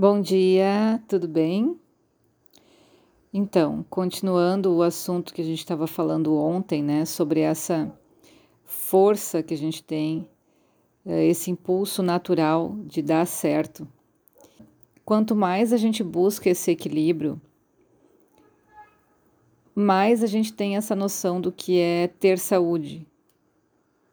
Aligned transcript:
Bom 0.00 0.18
dia, 0.18 0.98
tudo 1.06 1.28
bem? 1.28 1.78
Então, 3.30 3.84
continuando 3.90 4.74
o 4.74 4.82
assunto 4.82 5.34
que 5.34 5.42
a 5.42 5.44
gente 5.44 5.58
estava 5.58 5.86
falando 5.86 6.34
ontem, 6.38 6.82
né, 6.82 7.04
sobre 7.04 7.40
essa 7.40 7.94
força 8.64 9.42
que 9.42 9.52
a 9.52 9.56
gente 9.58 9.84
tem, 9.84 10.26
eh, 11.04 11.26
esse 11.26 11.50
impulso 11.50 12.02
natural 12.02 12.78
de 12.86 13.02
dar 13.02 13.26
certo. 13.26 13.86
Quanto 15.04 15.36
mais 15.36 15.70
a 15.70 15.76
gente 15.76 16.02
busca 16.02 16.48
esse 16.48 16.70
equilíbrio, 16.70 17.38
mais 19.74 20.22
a 20.22 20.26
gente 20.26 20.50
tem 20.50 20.78
essa 20.78 20.96
noção 20.96 21.42
do 21.42 21.52
que 21.52 21.78
é 21.78 22.08
ter 22.08 22.38
saúde, 22.38 23.06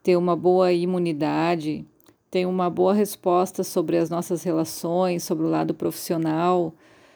ter 0.03 0.17
uma 0.17 0.35
boa 0.35 0.73
imunidade, 0.73 1.87
tem 2.29 2.45
uma 2.45 2.69
boa 2.69 2.93
resposta 2.93 3.63
sobre 3.63 3.97
as 3.97 4.09
nossas 4.09 4.43
relações, 4.43 5.23
sobre 5.23 5.45
o 5.45 5.49
lado 5.49 5.73
profissional, 5.73 6.73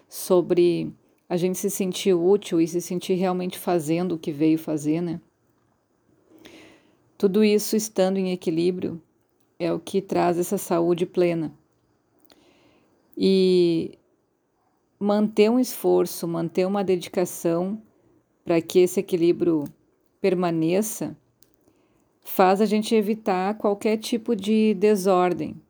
sobre 0.07 0.91
a 1.27 1.37
gente 1.37 1.57
se 1.57 1.69
sentir 1.69 2.13
útil 2.13 2.59
e 2.59 2.67
se 2.67 2.81
sentir 2.81 3.13
realmente 3.13 3.57
fazendo 3.57 4.15
o 4.15 4.19
que 4.19 4.31
veio 4.31 4.57
fazer, 4.57 5.01
né? 5.01 5.19
Tudo 7.17 7.43
isso 7.43 7.75
estando 7.75 8.17
em 8.17 8.31
equilíbrio 8.31 9.01
é 9.59 9.71
o 9.71 9.79
que 9.79 10.01
traz 10.01 10.39
essa 10.39 10.57
saúde 10.57 11.05
plena. 11.05 11.53
E 13.15 13.97
manter 14.99 15.49
um 15.49 15.59
esforço, 15.59 16.27
manter 16.27 16.65
uma 16.65 16.83
dedicação 16.83 17.81
para 18.43 18.59
que 18.61 18.79
esse 18.79 18.99
equilíbrio 18.99 19.65
permaneça 20.19 21.15
faz 22.23 22.61
a 22.61 22.65
gente 22.65 22.95
evitar 22.95 23.57
qualquer 23.57 23.97
tipo 23.97 24.35
de 24.35 24.73
desordem 24.75 25.61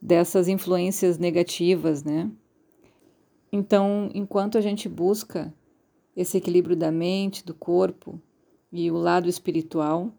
dessas 0.00 0.48
influências 0.48 1.18
negativas, 1.18 2.02
né? 2.02 2.30
Então, 3.52 4.10
enquanto 4.14 4.58
a 4.58 4.60
gente 4.60 4.88
busca 4.88 5.52
esse 6.16 6.38
equilíbrio 6.38 6.76
da 6.76 6.90
mente, 6.90 7.44
do 7.44 7.54
corpo 7.54 8.20
e 8.72 8.90
o 8.90 8.96
lado 8.96 9.28
espiritual, 9.28 10.12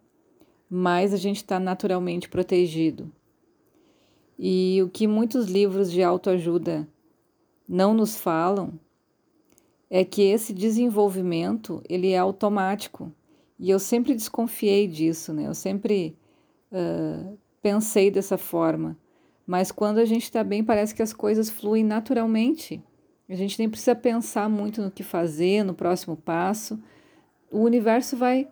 mais 0.69 1.13
a 1.13 1.17
gente 1.17 1.37
está 1.37 1.59
naturalmente 1.59 2.29
protegido. 2.29 3.11
E 4.37 4.81
o 4.83 4.89
que 4.89 5.07
muitos 5.07 5.47
livros 5.47 5.91
de 5.91 6.03
autoajuda 6.03 6.87
não 7.67 7.93
nos 7.93 8.17
falam 8.17 8.79
é 9.89 10.03
que 10.05 10.21
esse 10.21 10.53
desenvolvimento 10.53 11.81
ele 11.89 12.11
é 12.11 12.17
automático 12.17 13.11
e 13.59 13.69
eu 13.69 13.80
sempre 13.80 14.13
desconfiei 14.13 14.88
disso, 14.88 15.33
né? 15.33 15.47
Eu 15.47 15.53
sempre 15.53 16.16
uh, 16.72 17.38
pensei 17.61 18.11
dessa 18.11 18.38
forma. 18.38 18.97
Mas 19.45 19.72
quando 19.72 19.97
a 19.97 20.05
gente 20.05 20.23
está 20.23 20.44
bem, 20.44 20.64
parece 20.64 20.94
que 20.94 21.02
as 21.02 21.14
coisas 21.14 21.49
fluem 21.49 21.83
naturalmente. 21.83 22.83
A 23.30 23.36
gente 23.36 23.58
nem 23.58 23.69
precisa 23.69 23.95
pensar 23.95 24.49
muito 24.49 24.81
no 24.81 24.91
que 24.91 25.03
fazer, 25.03 25.64
no 25.64 25.73
próximo 25.73 26.16
passo. 26.16 26.80
O 27.52 27.59
universo 27.59 28.16
vai 28.16 28.47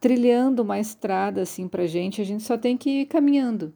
trilhando 0.00 0.62
uma 0.62 0.78
estrada 0.78 1.42
assim 1.42 1.66
para 1.68 1.86
gente, 1.86 2.20
a 2.20 2.24
gente 2.24 2.44
só 2.44 2.56
tem 2.56 2.76
que 2.76 3.02
ir 3.02 3.06
caminhando. 3.06 3.74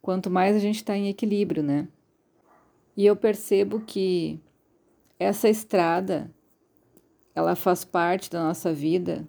Quanto 0.00 0.30
mais 0.30 0.54
a 0.54 0.58
gente 0.58 0.76
está 0.76 0.96
em 0.96 1.08
equilíbrio, 1.08 1.62
né? 1.62 1.88
E 2.96 3.06
eu 3.06 3.16
percebo 3.16 3.80
que 3.80 4.38
essa 5.18 5.48
estrada 5.48 6.30
ela 7.34 7.54
faz 7.54 7.84
parte 7.84 8.30
da 8.30 8.42
nossa 8.42 8.72
vida 8.72 9.26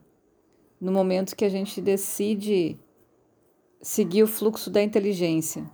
no 0.80 0.91
momento 0.91 1.36
que 1.36 1.46
a 1.46 1.50
gente 1.50 1.81
decide 1.81 2.78
seguir 3.81 4.24
o 4.24 4.28
fluxo 4.28 4.69
da 4.69 4.81
inteligência 4.81 5.69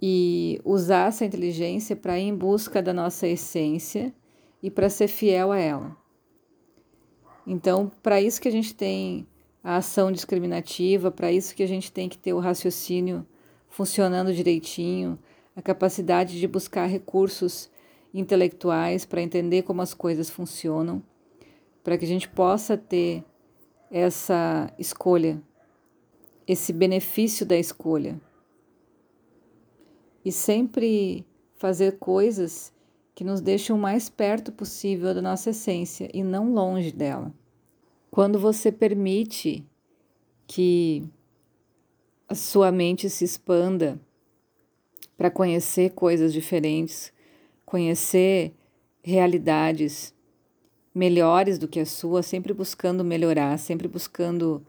e 0.00 0.60
usar 0.64 1.08
essa 1.08 1.24
inteligência 1.24 1.94
para 1.94 2.18
ir 2.18 2.24
em 2.24 2.34
busca 2.34 2.82
da 2.82 2.92
nossa 2.92 3.28
essência 3.28 4.12
e 4.62 4.70
para 4.70 4.88
ser 4.88 5.08
fiel 5.08 5.52
a 5.52 5.58
ela. 5.58 5.96
Então, 7.46 7.90
para 8.02 8.20
isso 8.20 8.40
que 8.40 8.48
a 8.48 8.52
gente 8.52 8.74
tem 8.74 9.26
a 9.62 9.76
ação 9.76 10.10
discriminativa, 10.10 11.10
para 11.10 11.30
isso 11.30 11.54
que 11.54 11.62
a 11.62 11.68
gente 11.68 11.92
tem 11.92 12.08
que 12.08 12.18
ter 12.18 12.32
o 12.32 12.40
raciocínio 12.40 13.26
funcionando 13.68 14.34
direitinho, 14.34 15.18
a 15.54 15.62
capacidade 15.62 16.38
de 16.38 16.48
buscar 16.48 16.86
recursos 16.86 17.70
intelectuais 18.12 19.04
para 19.04 19.22
entender 19.22 19.62
como 19.62 19.82
as 19.82 19.94
coisas 19.94 20.28
funcionam, 20.28 21.02
para 21.82 21.96
que 21.96 22.04
a 22.04 22.08
gente 22.08 22.28
possa 22.28 22.76
ter 22.76 23.24
essa 23.90 24.72
escolha, 24.78 25.42
esse 26.46 26.72
benefício 26.72 27.44
da 27.44 27.56
escolha. 27.56 28.20
E 30.24 30.30
sempre 30.30 31.26
fazer 31.56 31.98
coisas 31.98 32.72
que 33.14 33.24
nos 33.24 33.40
deixam 33.40 33.76
o 33.76 33.80
mais 33.80 34.08
perto 34.08 34.52
possível 34.52 35.14
da 35.14 35.20
nossa 35.20 35.50
essência 35.50 36.08
e 36.14 36.22
não 36.22 36.52
longe 36.52 36.92
dela. 36.92 37.32
Quando 38.10 38.38
você 38.38 38.70
permite 38.70 39.64
que 40.46 41.04
a 42.28 42.34
sua 42.34 42.72
mente 42.72 43.10
se 43.10 43.24
expanda 43.24 44.00
para 45.16 45.30
conhecer 45.30 45.90
coisas 45.90 46.32
diferentes, 46.32 47.12
conhecer 47.72 48.52
realidades 49.02 50.14
melhores 50.94 51.58
do 51.58 51.66
que 51.66 51.80
a 51.80 51.86
sua, 51.86 52.22
sempre 52.22 52.52
buscando 52.52 53.02
melhorar, 53.02 53.58
sempre 53.58 53.88
buscando 53.88 54.62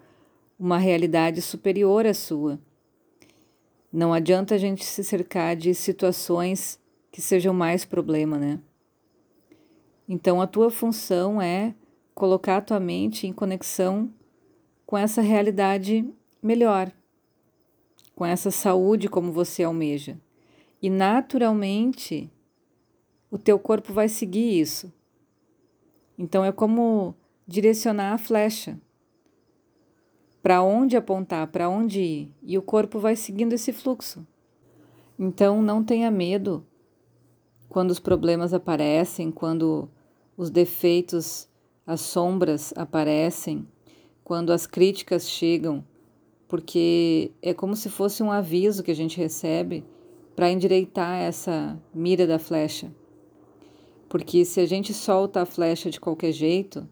uma 0.58 0.78
realidade 0.78 1.42
superior 1.42 2.08
à 2.08 2.14
sua. 2.14 2.58
Não 3.92 4.14
adianta 4.14 4.56
a 4.56 4.58
gente 4.58 4.86
se 4.86 5.04
cercar 5.04 5.54
de 5.54 5.74
situações 5.76 6.80
que 7.12 7.22
sejam 7.22 7.54
mais 7.54 7.84
problema, 7.84 8.38
né? 8.38 8.58
Então 10.08 10.42
a 10.42 10.48
tua 10.48 10.72
função 10.72 11.42
é 11.42 11.76
colocar 12.16 12.56
a 12.56 12.62
tua 12.62 12.80
mente 12.80 13.28
em 13.28 13.34
conexão 13.34 14.10
com 14.86 14.98
essa 14.98 15.22
realidade 15.22 16.10
melhor, 16.42 16.90
com 18.16 18.26
essa 18.26 18.50
saúde 18.50 19.10
como 19.10 19.30
você 19.30 19.62
almeja. 19.62 20.18
E 20.82 20.90
naturalmente 20.90 22.32
o 23.34 23.38
teu 23.40 23.58
corpo 23.58 23.92
vai 23.92 24.08
seguir 24.08 24.60
isso. 24.60 24.94
Então 26.16 26.46
é 26.46 26.52
como 26.52 27.16
direcionar 27.48 28.14
a 28.14 28.18
flecha. 28.20 28.80
Para 30.40 30.62
onde 30.62 30.96
apontar, 30.96 31.48
para 31.48 31.68
onde 31.68 32.00
ir, 32.00 32.32
e 32.44 32.60
o 32.60 32.62
corpo 32.62 33.00
vai 33.00 33.16
seguindo 33.16 33.54
esse 33.54 33.74
fluxo. 33.74 34.24
Então 35.18 35.64
não 35.64 35.84
tenha 35.84 36.12
medo 36.12 36.64
quando 37.68 37.90
os 37.90 38.00
problemas 38.00 38.54
aparecem, 38.54 39.32
quando 39.32 39.90
os 40.38 40.52
defeitos, 40.52 41.50
as 41.88 42.02
sombras 42.02 42.72
aparecem, 42.78 43.68
quando 44.24 44.54
as 44.54 44.68
críticas 44.68 45.28
chegam, 45.28 45.84
porque 46.48 47.32
é 47.42 47.52
como 47.52 47.76
se 47.76 47.90
fosse 47.90 48.22
um 48.22 48.32
aviso 48.32 48.84
que 48.84 48.92
a 48.92 48.96
gente 48.96 49.18
recebe 49.18 49.84
para 50.36 50.52
endireitar 50.52 51.20
essa 51.20 51.82
mira 51.92 52.28
da 52.28 52.38
flecha. 52.38 52.94
Porque 54.14 54.46
se 54.46 54.60
a 54.60 54.66
gente 54.68 54.94
solta 54.94 55.42
a 55.42 55.46
flecha 55.46 55.90
de 55.90 56.00
qualquer 56.00 56.32
jeito, 56.32 56.88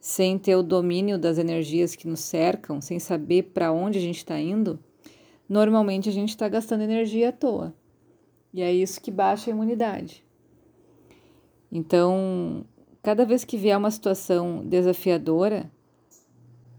sem 0.00 0.36
ter 0.36 0.56
o 0.56 0.64
domínio 0.64 1.16
das 1.16 1.38
energias 1.38 1.94
que 1.94 2.08
nos 2.08 2.18
cercam, 2.18 2.80
sem 2.80 2.98
saber 2.98 3.52
para 3.54 3.70
onde 3.70 3.98
a 3.98 4.00
gente 4.00 4.16
está 4.16 4.36
indo, 4.36 4.76
normalmente 5.48 6.08
a 6.08 6.12
gente 6.12 6.30
está 6.30 6.48
gastando 6.48 6.80
energia 6.80 7.28
à 7.28 7.32
toa. 7.32 7.72
E 8.52 8.62
é 8.62 8.72
isso 8.72 9.00
que 9.00 9.12
baixa 9.12 9.48
a 9.48 9.54
imunidade. 9.54 10.24
Então, 11.70 12.64
cada 13.00 13.24
vez 13.24 13.44
que 13.44 13.56
vier 13.56 13.78
uma 13.78 13.92
situação 13.92 14.66
desafiadora, 14.66 15.70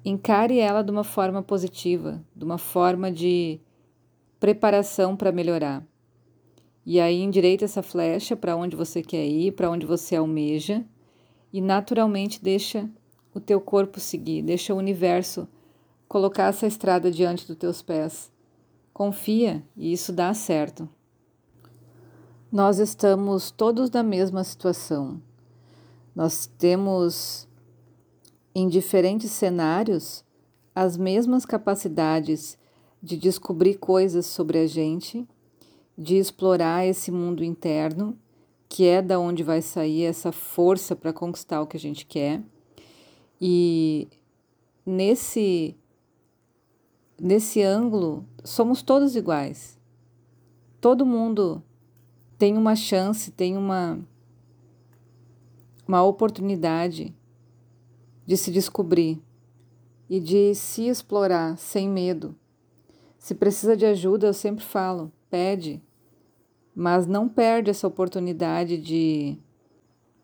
encare 0.03 0.59
ela 0.59 0.81
de 0.83 0.91
uma 0.91 1.06
forma 1.06 1.41
positiva, 1.41 2.21
de 2.35 2.44
uma 2.44 2.57
forma 2.57 3.09
de 3.09 3.57
preparação 4.38 5.15
para 5.15 5.31
melhorar. 5.31 5.89
E 6.86 7.00
aí 7.00 7.22
endireita 7.22 7.66
essa 7.66 7.83
flecha 7.83 8.36
para 8.36 8.56
onde 8.56 8.75
você 8.75 9.01
quer 9.01 9.25
ir, 9.25 9.51
para 9.51 9.69
onde 9.69 9.86
você 9.86 10.16
almeja, 10.16 10.83
e 11.54 11.62
naturalmente 11.62 12.42
deixa 12.42 12.89
o 13.33 13.39
teu 13.39 13.62
corpo 13.62 14.00
seguir, 14.00 14.42
deixa 14.42 14.74
o 14.74 14.78
universo 14.78 15.48
colocar 16.07 16.48
essa 16.48 16.68
estrada 16.68 17.12
diante 17.12 17.48
dos 17.48 17.56
teus 17.56 17.81
pés. 17.81 18.31
Confia 18.94 19.63
e 19.78 19.94
isso 19.94 20.12
dá 20.12 20.33
certo. 20.33 20.89
Nós 22.51 22.80
estamos 22.80 23.50
todos 23.51 23.89
na 23.89 24.04
mesma 24.04 24.44
situação. 24.44 25.22
Nós 26.13 26.48
temos 26.57 27.48
em 28.54 28.68
diferentes 28.68 29.31
cenários 29.31 30.25
as 30.75 30.98
mesmas 30.98 31.45
capacidades 31.45 32.57
de 33.01 33.16
descobrir 33.16 33.75
coisas 33.75 34.25
sobre 34.25 34.57
a 34.57 34.68
gente 34.68 35.25
de 36.01 36.18
explorar 36.18 36.86
esse 36.86 37.12
mundo 37.12 37.44
interno, 37.44 38.18
que 38.68 38.88
é 38.88 39.01
da 39.01 39.19
onde 39.19 39.44
vai 39.44 39.62
sair 39.62 40.03
essa 40.03 40.31
força 40.31 40.95
para 40.95 41.13
conquistar 41.13 41.62
o 41.62 41.68
que 41.68 41.77
a 41.77 41.80
gente 41.80 42.06
quer. 42.07 42.42
E 43.39 44.07
nesse 44.83 45.75
nesse 47.19 47.62
ângulo 47.62 48.25
somos 48.44 48.81
todos 48.81 49.15
iguais. 49.15 49.80
todo 50.80 51.06
mundo 51.06 51.62
tem 52.36 52.57
uma 52.57 52.75
chance, 52.75 53.30
tem 53.30 53.56
uma, 53.56 54.00
uma 55.88 56.01
oportunidade 56.01 57.13
de 58.25 58.36
se 58.36 58.50
descobrir 58.50 59.21
e 60.09 60.19
de 60.19 60.56
se 60.56 60.88
explorar 60.88 61.56
sem 61.59 61.88
medo. 61.88 62.36
Se 63.19 63.36
precisa 63.36 63.77
de 63.77 63.86
ajuda, 63.86 64.25
eu 64.25 64.33
sempre 64.33 64.65
falo, 64.65 65.12
pede, 65.30 65.80
mas 66.75 67.06
não 67.06 67.27
perde 67.27 67.69
essa 67.69 67.88
oportunidade 67.88 68.77
de 68.77 69.38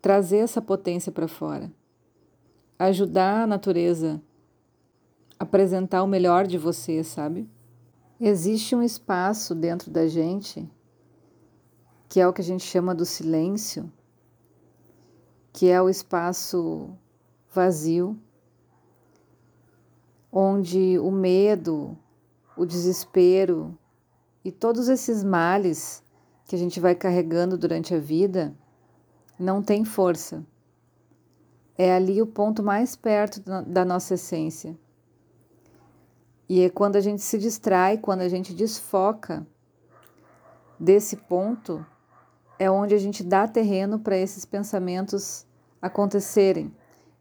trazer 0.00 0.38
essa 0.38 0.62
potência 0.62 1.12
para 1.12 1.28
fora. 1.28 1.70
Ajudar 2.78 3.42
a 3.42 3.46
natureza 3.46 4.20
a 5.38 5.44
apresentar 5.44 6.02
o 6.02 6.06
melhor 6.06 6.46
de 6.46 6.58
você, 6.58 7.02
sabe? 7.04 7.48
Existe 8.20 8.74
um 8.74 8.82
espaço 8.82 9.54
dentro 9.54 9.90
da 9.90 10.06
gente 10.06 10.68
que 12.08 12.20
é 12.20 12.26
o 12.26 12.32
que 12.32 12.40
a 12.40 12.44
gente 12.44 12.64
chama 12.64 12.94
do 12.94 13.04
silêncio, 13.04 13.92
que 15.52 15.68
é 15.68 15.80
o 15.80 15.90
espaço 15.90 16.96
vazio, 17.52 18.18
onde 20.32 20.98
o 20.98 21.10
medo, 21.10 21.96
o 22.56 22.64
desespero 22.64 23.76
e 24.42 24.50
todos 24.50 24.88
esses 24.88 25.22
males 25.22 26.02
que 26.48 26.56
a 26.56 26.58
gente 26.58 26.80
vai 26.80 26.94
carregando 26.94 27.58
durante 27.58 27.94
a 27.94 27.98
vida 27.98 28.54
não 29.38 29.62
tem 29.62 29.84
força. 29.84 30.42
É 31.76 31.94
ali 31.94 32.22
o 32.22 32.26
ponto 32.26 32.62
mais 32.62 32.96
perto 32.96 33.42
da 33.66 33.84
nossa 33.84 34.14
essência. 34.14 34.76
E 36.48 36.62
é 36.62 36.70
quando 36.70 36.96
a 36.96 37.02
gente 37.02 37.20
se 37.20 37.38
distrai, 37.38 37.98
quando 37.98 38.22
a 38.22 38.28
gente 38.30 38.54
desfoca 38.54 39.46
desse 40.80 41.16
ponto, 41.16 41.84
é 42.58 42.70
onde 42.70 42.94
a 42.94 42.98
gente 42.98 43.22
dá 43.22 43.46
terreno 43.46 43.98
para 43.98 44.16
esses 44.16 44.46
pensamentos 44.46 45.46
acontecerem, 45.82 46.74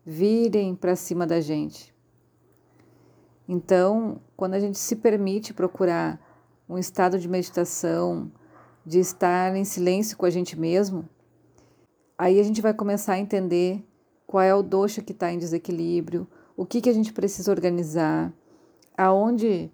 virem 0.05 0.73
para 0.73 0.95
cima 0.95 1.27
da 1.27 1.41
gente. 1.41 1.93
Então, 3.45 4.21
quando 4.37 4.53
a 4.53 4.59
gente 4.59 4.77
se 4.77 4.95
permite 4.95 5.53
procurar 5.53 6.17
um 6.67 6.77
estado 6.77 7.19
de 7.19 7.27
meditação, 7.27 8.31
de 8.87 8.99
estar 8.99 9.53
em 9.53 9.65
silêncio 9.65 10.15
com 10.15 10.25
a 10.25 10.29
gente 10.29 10.57
mesmo, 10.57 11.09
aí 12.17 12.39
a 12.39 12.43
gente 12.43 12.61
vai 12.61 12.73
começar 12.73 13.15
a 13.15 13.19
entender 13.19 13.85
qual 14.25 14.41
é 14.41 14.55
o 14.55 14.63
doxa 14.63 15.01
que 15.01 15.11
está 15.11 15.29
em 15.29 15.37
desequilíbrio, 15.37 16.25
o 16.55 16.65
que, 16.65 16.79
que 16.79 16.89
a 16.89 16.93
gente 16.93 17.11
precisa 17.11 17.51
organizar, 17.51 18.33
aonde 18.97 19.69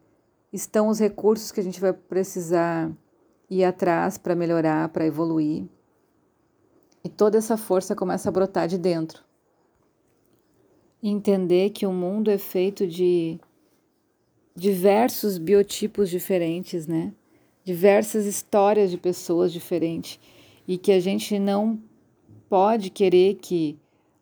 estão 0.52 0.88
os 0.88 0.98
recursos 0.98 1.52
que 1.52 1.60
a 1.60 1.64
gente 1.64 1.80
vai 1.80 1.94
precisar 1.94 2.92
ir 3.48 3.64
atrás 3.64 4.18
para 4.18 4.34
melhorar, 4.34 4.90
para 4.90 5.06
evoluir. 5.06 5.68
E 7.04 7.08
toda 7.08 7.38
essa 7.38 7.56
força 7.56 7.96
começa 7.96 8.30
a 8.30 8.32
brotar 8.32 8.68
de 8.68 8.80
dentro. 8.80 9.24
Entender 11.04 11.70
que 11.70 11.86
o 11.86 11.94
mundo 11.94 12.32
é 12.32 12.40
feito 12.40 12.88
de 12.88 13.40
diversos 14.56 15.38
biotipos 15.38 16.10
diferentes, 16.10 16.88
né? 16.88 17.14
Diversas 17.64 18.26
histórias 18.26 18.92
de 18.92 18.98
pessoas 18.98 19.52
diferentes 19.52 20.20
e 20.68 20.78
que 20.78 20.92
a 20.92 21.00
gente 21.00 21.40
não 21.40 21.80
pode 22.50 22.90
querer 22.90 23.36
que 23.36 23.78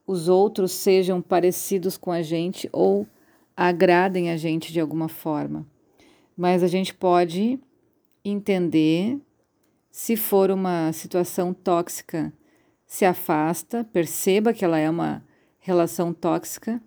os 0.06 0.28
outros 0.28 0.72
sejam 0.72 1.22
parecidos 1.22 1.98
com 1.98 2.12
a 2.12 2.22
gente 2.22 2.70
ou 2.72 3.08
agradem 3.56 4.30
a 4.30 4.38
gente 4.38 4.72
de 4.72 4.80
alguma 4.80 5.08
forma. 5.08 5.66
Mas 6.36 6.64
a 6.64 6.68
gente 6.68 6.94
pode 6.94 7.60
entender 8.24 9.20
se 9.90 10.16
for 10.16 10.50
uma 10.52 10.92
situação 10.94 11.54
tóxica, 11.54 12.32
se 12.86 13.06
afasta, 13.06 13.84
perceba 13.84 14.54
que 14.54 14.64
ela 14.64 14.80
é 14.80 14.90
uma 14.90 15.24
relação 15.60 16.14
tóxica 16.14 16.82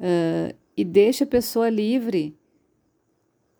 uh, 0.00 0.54
e 0.76 0.84
deixa 0.84 1.24
a 1.24 1.26
pessoa 1.26 1.68
livre 1.68 2.36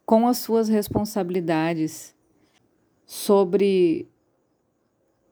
com 0.04 0.26
as 0.26 0.38
suas 0.38 0.68
responsabilidades 0.68 2.14
sobre 3.06 4.08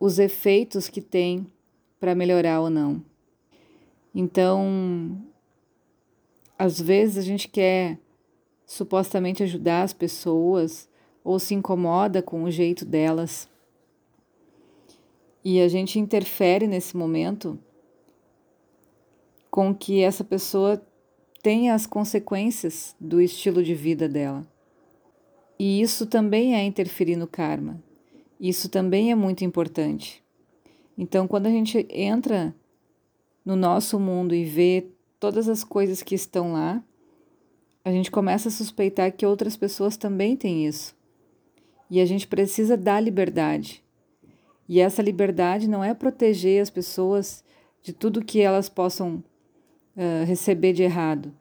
os 0.01 0.19
efeitos 0.19 0.89
que 0.89 1.01
tem 1.01 1.47
para 2.01 2.15
melhorar 2.15 2.61
ou 2.61 2.71
não. 2.71 3.05
Então, 4.15 5.23
às 6.59 6.81
vezes 6.81 7.19
a 7.19 7.23
gente 7.23 7.49
quer 7.49 7.99
supostamente 8.67 9.43
ajudar 9.43 9.83
as 9.83 9.93
pessoas 9.93 10.89
ou 11.23 11.39
se 11.39 11.55
incomoda 11.55 12.23
com 12.23 12.43
o 12.43 12.51
jeito 12.51 12.85
delas. 12.85 13.49
E 15.45 15.61
a 15.61 15.69
gente 15.69 15.99
interfere 15.99 16.67
nesse 16.67 16.97
momento 16.97 17.59
com 19.51 19.75
que 19.75 20.01
essa 20.01 20.25
pessoa 20.25 20.83
tenha 21.43 21.75
as 21.75 21.87
consequências 21.87 22.97
do 22.99 23.21
estilo 23.21 23.63
de 23.63 23.75
vida 23.75 24.09
dela. 24.09 24.52
E 25.59 25.81
isso 25.81 26.07
também 26.07 26.55
é 26.55 26.63
interferir 26.65 27.17
no 27.17 27.27
karma. 27.27 27.83
Isso 28.41 28.69
também 28.69 29.13
é 29.13 29.15
muito 29.15 29.45
importante. 29.45 30.23
Então, 30.97 31.29
quando 31.29 31.47
a 31.47 31.51
gente 31.51 31.87
entra 31.91 32.55
no 33.45 33.57
nosso 33.57 33.99
mundo 33.99 34.35
e 34.35 34.45
vê 34.45 34.87
todas 35.19 35.49
as 35.49 35.63
coisas 35.63 36.03
que 36.03 36.15
estão 36.15 36.53
lá, 36.53 36.83
a 37.85 37.91
gente 37.91 38.11
começa 38.11 38.49
a 38.49 38.53
suspeitar 38.53 39.13
que 39.13 39.27
outras 39.27 39.57
pessoas 39.57 39.97
também 39.97 40.37
têm 40.37 40.67
isso. 40.67 40.95
E 41.91 42.01
a 42.01 42.07
gente 42.07 42.27
precisa 42.27 42.77
dar 42.77 43.01
liberdade. 43.01 43.83
E 44.69 44.81
essa 44.81 45.03
liberdade 45.03 45.69
não 45.69 45.83
é 45.83 45.93
proteger 45.93 46.63
as 46.63 46.71
pessoas 46.71 47.45
de 47.83 47.93
tudo 47.93 48.25
que 48.25 48.41
elas 48.41 48.69
possam 48.69 49.23
uh, 49.97 50.25
receber 50.25 50.73
de 50.73 50.83
errado, 50.83 51.33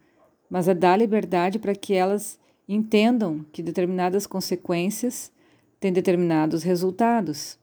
mas 0.50 0.68
é 0.68 0.74
dar 0.74 0.98
liberdade 0.98 1.60
para 1.60 1.76
que 1.76 1.94
elas 1.94 2.40
entendam 2.74 3.46
que 3.52 3.62
determinadas 3.62 4.26
consequências 4.26 5.32
têm 5.80 5.92
determinados 5.92 6.64
resultados. 6.64 7.60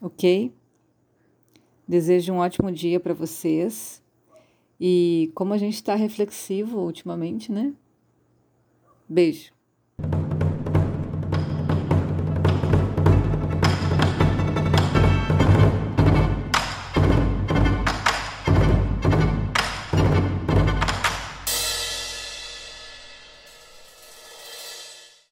Ok? 0.00 0.52
Desejo 1.86 2.32
um 2.32 2.38
ótimo 2.38 2.70
dia 2.72 2.98
para 2.98 3.12
vocês. 3.12 4.02
E 4.80 5.30
como 5.34 5.52
a 5.52 5.58
gente 5.58 5.74
está 5.74 5.94
reflexivo 5.94 6.80
ultimamente, 6.80 7.52
né? 7.52 7.72
Beijo. 9.08 9.52